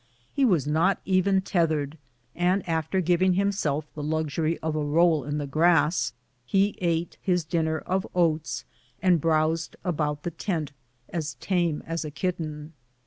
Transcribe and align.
He 0.33 0.45
was 0.45 0.65
not 0.65 0.99
even 1.05 1.41
tethered, 1.41 1.95
and 2.35 2.67
after 2.67 3.01
giv 3.01 3.21
ing 3.21 3.33
himself 3.33 3.85
the 3.93 4.01
luxury 4.01 4.57
of 4.57 4.75
a 4.75 4.83
roll 4.83 5.23
in 5.23 5.37
the 5.37 5.45
grass, 5.45 6.13
he 6.43 6.75
ate 6.81 7.17
his 7.21 7.45
dinner 7.45 7.77
of 7.77 8.07
oats, 8.15 8.65
and 8.99 9.21
browsed 9.21 9.75
about 9.83 10.23
the 10.23 10.31
tent, 10.31 10.71
as 11.09 11.35
tame 11.35 11.83
as 11.85 12.03
a 12.03 12.09
kitten. 12.09 12.73